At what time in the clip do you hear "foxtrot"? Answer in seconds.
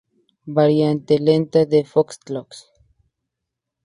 1.91-2.51